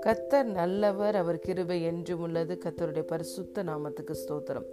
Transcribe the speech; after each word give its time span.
கத்தர் 0.00 0.44
நல்லவர் 0.44 1.16
அவர் 1.16 1.38
கிருபை 1.38 1.82
என்றும் 1.82 2.20
உள்ளது. 2.20 2.58
கத்தருடைய 2.64 3.00
பரிசுத்த 3.00 3.62
நாமத்துக்கு 3.62 4.14
ஸ்தோத்திரம். 4.14 4.64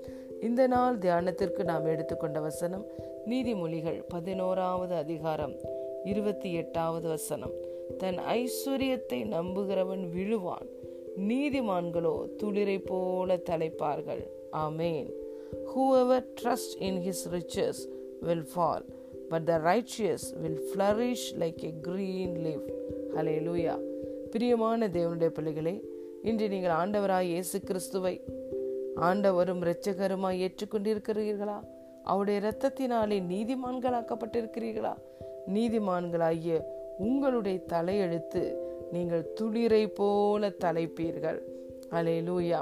இந்த 0.42 0.68
நாள் 0.68 0.98
தியானத்திற்கு 0.98 1.64
நாம் 1.64 1.86
எடுத்துக்கொண்ட 1.86 2.40
வசனம் 2.40 2.86
நீதிமொழிகள் 3.30 4.04
பதினோராவது 4.08 4.96
அதிகாரம் 4.96 5.56
இருபத்தி 6.04 6.54
எட்டாவது 6.54 7.08
வசனம். 7.08 7.52
தன் 7.98 8.18
ஐஸ்வர்யத்தை 8.18 9.26
நம்புகிறவன் 9.26 10.10
விழுவான் 10.16 10.68
நீதிமான்களோ 11.18 12.30
துளிரை 12.44 12.86
போல 12.86 13.36
தலைப்பார்கள். 13.36 14.28
Amen. 14.52 15.12
Whoever 15.76 16.26
trust 16.44 16.76
in 16.80 17.02
his 17.02 17.28
riches 17.32 17.90
will 18.22 18.46
fall 18.56 18.86
but 19.32 19.48
the 19.48 19.58
righteous 19.60 20.24
will 20.42 20.58
flourish 20.72 21.24
like 21.42 21.62
a 21.70 21.74
green 21.88 22.32
leaf. 22.46 22.64
லூயா 23.48 23.76
பிரியமான 24.32 24.88
தேவனுடைய 24.88 25.28
பிள்ளைகளே 25.28 25.74
இன்று 26.22 26.50
நீங்கள் 26.50 26.76
ஆண்டவராய் 26.82 27.30
இயேசு 27.34 27.62
கிறிஸ்துவை 27.62 28.14
ஆண்டவரும் 29.08 29.62
இரட்சகருமாய் 29.66 30.42
ஏற்றுக்கொண்டிருக்கிறீர்களா? 30.46 31.58
அவருடைய 32.04 32.40
இரத்தத்தினாலே 32.42 33.18
நீதிமான்களாக்கப்பட்டிருக்கிறீர்களா? 33.34 34.94
நீதிமான்களாகிய 35.54 36.64
உங்களுடைய 36.98 37.60
தலையெழுத்து 37.74 38.44
நீங்கள் 38.92 39.30
துளிரை 39.42 39.84
போல 39.96 40.50
தலைப்பீர்கள். 40.50 41.40
அலே 41.92 42.18
லூயா 42.28 42.60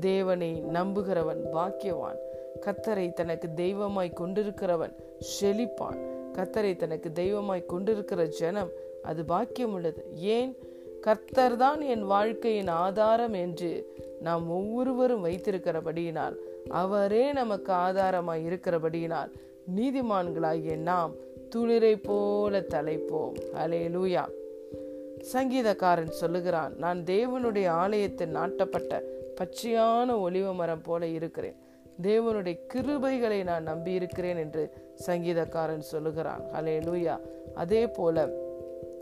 தேவனை 0.00 0.62
நம்புகிறவன் 0.62 1.42
பாக்கியவான். 1.54 2.20
கத்தரை 2.66 3.12
தனக்கு 3.12 3.54
தெய்வமாய் 3.54 4.18
கொண்டிருக்கிறவன் 4.20 4.94
செழிப்பான். 5.34 6.00
கர்த்தரை 6.32 6.76
தனக்கு 6.76 7.12
தெய்வமாய் 7.12 7.66
கொண்டிருக்கிற 7.66 8.26
ஜனம் 8.26 8.70
அது 9.02 9.24
பாக்கியம் 9.24 9.72
உள்ளது 9.72 10.06
ஏன்? 10.14 10.56
கர்த்தர் 11.00 11.56
தான் 11.56 11.80
என் 11.80 12.02
வாழ்க்கையின் 12.02 12.68
ஆதாரம் 12.68 13.32
என்று 13.32 13.94
நாம் 14.20 14.50
ஒவ்வொருவரும் 14.50 15.24
வைத்திருக்கிறபடியினால் 15.24 16.36
அவரே 16.68 17.32
நமக்கு 17.32 17.72
ஆதாரமாய் 17.72 18.46
இருக்கிறபடியினால் 18.46 19.32
நீதிமான்களாகிய 19.76 20.76
நாம் 20.76 21.12
துளிரை 21.56 21.96
போல 22.02 22.60
தலைப்போம். 22.60 23.34
அலே 23.52 23.80
லூயா 23.88 24.24
சங்கீதக்காரன் 25.32 26.08
சொல்லுகிறான் 26.08 26.74
நான் 26.76 27.00
தேவனுடைய 27.00 27.66
ஆலயத்தில் 27.66 28.34
நாட்டப்பட்ட 28.34 29.02
பச்சையான 29.40 30.12
ஒளிவ 30.18 30.54
மரம் 30.54 30.82
போல 30.82 31.06
இருக்கிறேன். 31.06 31.54
தேவனுடைய 32.02 32.58
கிருபைகளை 32.74 33.42
நான் 33.42 33.62
நம்பி 33.62 33.92
இருக்கிறேன் 33.92 34.36
என்று 34.36 34.70
சங்கீதக்காரன் 35.06 35.78
சொல்லுகிறான். 35.78 36.42
ஹலே 36.52 36.74
லூயா 36.80 37.20
அதே 37.54 37.86
போல 37.86 38.28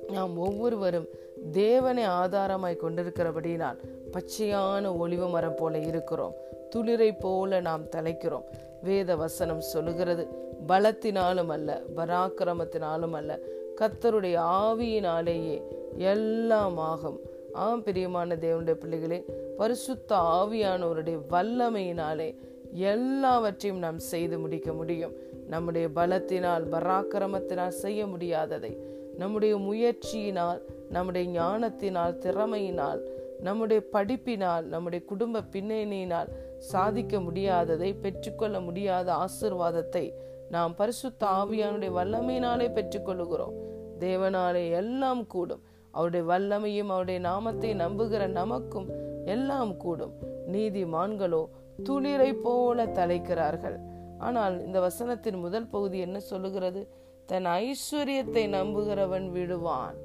நாம் 0.08 0.38
ஒவ்வொருவரும் 0.38 1.08
தேவனை 1.52 2.04
ஆதாரமாய் 2.06 2.80
கொண்டிருக்கிறபடினால் 2.82 3.78
பச்சையான 4.12 4.96
ஒளிவு 4.96 5.28
மரம் 5.28 5.54
போல 5.54 5.78
இருக்கிறோம். 5.78 6.34
துளிரை 6.76 7.16
போல 7.18 7.60
நாம் 7.60 7.84
தலைக்கிறோம். 7.84 8.44
வேத 8.82 9.16
வசனம் 9.16 9.60
சொல்லுகிறது 9.60 10.28
பலத்தினாலும் 10.68 11.48
அல்ல 11.48 11.82
பராக்கிரமத்தினாலும் 11.96 13.10
அல்ல 13.10 13.38
கத்தருடைய 13.80 14.36
ஆவியினாலேயே 14.62 15.62
எல்லாம் 15.96 16.78
ஆகும். 16.78 17.20
ஆம் 17.52 17.82
பிரியமான 17.82 18.36
தேவனுடைய 18.36 18.74
பிள்ளைகளே 18.74 19.24
பரிசுத்த 19.56 20.16
ஆவியானவருடைய 20.16 21.18
வல்லமையினாலே 21.30 22.36
எல்லாவற்றையும் 22.72 23.80
நாம் 23.80 23.98
செய்து 23.98 24.38
முடிக்க 24.38 24.72
முடியும். 24.72 25.12
நம்முடைய 25.48 25.88
பலத்தினால் 25.94 26.64
பராக்கிரமத்தினால் 26.70 27.68
செய்ய 27.68 28.06
முடியாததை 28.06 28.78
நம்முடைய 29.16 29.56
முயற்சியினால் 29.56 30.60
நம்முடைய 30.88 31.30
ஞானத்தினால் 31.30 32.18
திறமையினால் 32.18 33.00
நம்முடைய 33.40 33.82
படிப்பினால் 33.92 34.64
நம்முடைய 34.64 35.04
குடும்ப 35.04 35.40
பின்னணியினால் 35.40 36.26
சாதிக்க 36.58 37.18
முடியாததை 37.18 37.94
பெற்றுக்கொள்ள 38.00 38.60
முடியாத 38.60 39.14
ஆசிர்வாதத்தை 39.14 40.12
நாம் 40.50 40.74
பரிசுத்த 40.74 41.26
ஆவியானுடைய 41.26 41.90
வல்லமையினாலே 41.96 42.68
பெற்றுக்கொள்ளுகிறோம். 42.74 43.52
தேவனாலே 44.00 44.70
எல்லாம் 44.70 45.26
கூடும். 45.26 45.62
அவருடைய 45.90 46.26
வல்லமையும் 46.26 46.88
அவருடைய 46.88 47.20
நாமத்தை 47.20 47.74
நம்புகிற 47.74 48.26
நமக்கும் 48.26 48.88
எல்லாம் 49.24 49.76
கூடும். 49.76 50.12
நீதிமான்களோ 50.52 51.48
துளிரை 51.88 52.30
போல 52.42 52.84
தலைக்கிறார்கள். 52.98 53.78
ஆனால் 54.18 54.56
இந்த 54.66 54.78
வசனத்தின் 54.80 55.38
முதல் 55.38 55.68
பகுதி 55.68 55.98
என்ன 55.98 56.18
சொல்லுகிறது? 56.20 56.82
தன் 57.26 57.46
ஐஸ்வர்யத்தை 57.62 58.44
நம்புகிறவன் 58.58 59.26
விடுவான். 59.30 59.98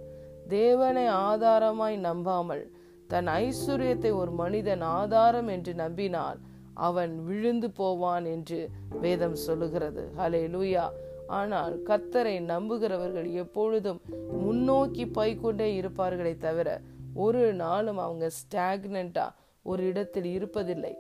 தேவனை 0.48 1.06
ஆதாரமாய் 1.28 1.98
நம்பாமல் 1.98 2.64
தன் 3.08 3.28
ஐஸ்வர்யத்தை 3.28 4.12
ஒரு 4.14 4.32
மனிதன் 4.32 4.84
ஆதாரம் 4.98 5.48
என்று 5.48 5.74
நம்பினால் 5.74 6.40
அவன் 6.88 7.14
விழுந்து 7.26 7.68
போவான் 7.72 8.26
என்று 8.26 8.60
வேதம் 9.02 9.38
சொல்லுகிறது. 9.46 10.04
ஹலே 10.18 10.44
லூயா 10.56 10.86
ஆனால் 11.28 11.76
கத்தரை 11.84 12.34
நம்புகிறவர்கள் 12.54 13.30
எப்பொழுதும் 13.44 14.00
முன்னோக்கி 14.44 15.06
போய்கொண்டே 15.18 15.68
இருப்பார்களே 15.80 16.34
தவிர 16.38 16.70
ஒரு 17.16 17.42
நாளும் 17.54 17.98
அவங்க 17.98 18.26
ஸ்டாக்னண்டா 18.40 19.26
ஒரு 19.72 19.84
இடத்தில் 19.92 20.30
இருப்பதில்லை. 20.38 20.94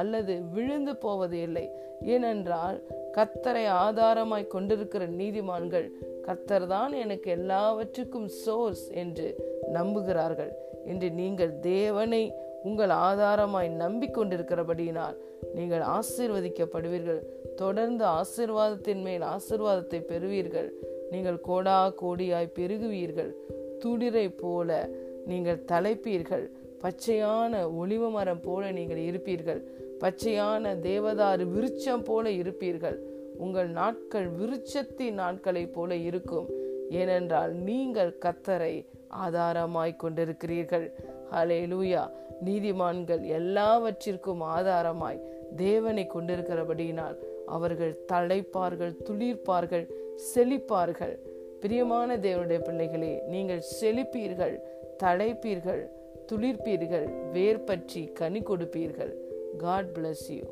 அல்லது 0.00 0.34
விழுந்து 0.54 0.92
போவது 1.04 1.36
இல்லை. 1.46 1.66
ஏனென்றால் 2.14 2.78
கத்தரை 3.16 3.64
ஆதாரமாய் 3.84 4.52
கொண்டிருக்கிற 4.54 5.02
நீதிமான்கள் 5.20 5.86
கத்தர் 6.26 6.66
தான் 6.74 6.92
எனக்கு 7.04 7.28
எல்லாவற்றுக்கும் 7.38 8.30
சோர்ஸ் 8.44 8.86
என்று 9.02 9.28
நம்புகிறார்கள். 9.76 10.52
என்று 10.92 11.08
நீங்கள் 11.20 11.52
தேவனை 11.74 12.24
உங்கள் 12.68 12.92
ஆதாரமாய் 13.06 13.70
நம்பிக்கொண்டிருக்கிறபடியினால் 13.84 15.16
நீங்கள் 15.56 15.84
ஆசீர்வதிக்கப்படுவீர்கள். 15.96 17.22
தொடர்ந்து 17.62 18.04
ஆசிர்வாதத்தின் 18.18 19.02
மேல் 19.06 19.24
ஆசிர்வாதத்தை 19.34 20.00
பெறுவீர்கள். 20.12 20.70
நீங்கள் 21.12 21.40
கோடா 21.48 21.78
கோடியாய் 22.02 22.54
பெருகுவீர்கள். 22.58 23.32
துளிரை 23.82 24.26
போல 24.42 24.70
நீங்கள் 25.30 25.64
தலைப்பீர்கள். 25.72 26.46
பச்சையான 26.84 27.74
ஒளிவு 27.76 28.10
மரம் 28.10 28.40
போல 28.40 28.70
நீங்கள் 28.70 28.98
இருப்பீர்கள். 28.98 29.60
பச்சையான 30.00 30.74
தேவதாறு 30.86 31.44
விருட்சம் 31.44 32.04
போல 32.04 32.30
இருப்பீர்கள். 32.30 32.98
உங்கள் 33.38 33.68
நாட்கள் 33.68 34.28
விருட்சத்தின் 34.30 35.12
நாட்களைப் 35.12 35.74
போல 35.74 35.96
இருக்கும். 35.96 36.48
ஏனென்றால் 36.90 37.52
நீங்கள் 37.52 38.18
கத்தரை 38.20 38.86
ஆதாரமாய் 39.26 39.96
கொண்டிருக்கிறீர்கள். 40.02 40.92
ஹலே 41.32 41.60
லூயா 41.72 42.02
நீதிமான்கள் 42.44 43.22
எல்லாவற்றிற்கும் 43.26 44.42
ஆதாரமாய் 44.42 45.20
தேவனை 45.56 46.10
கொண்டிருக்கிறபடியினால் 46.14 47.16
அவர்கள் 47.46 48.04
தழைப்பார்கள் 48.12 48.94
துளிர்ப்பார்கள் 49.06 49.86
செழிப்பார்கள். 50.34 51.18
பிரியமான 51.60 52.16
தேவனுடைய 52.16 52.58
பிள்ளைகளே 52.58 53.22
நீங்கள் 53.28 53.62
செழிப்பீர்கள் 53.80 54.56
தழைப்பீர்கள். 55.02 55.82
துளிர்ப்பீர்கள் 56.32 57.06
வேர் 57.32 57.64
பற்றி 57.64 58.02
கனி 58.20 58.40
கொடுப்பீர்கள். 58.40 59.12
God 59.58 59.90
bless 59.94 60.26
you 60.28 60.44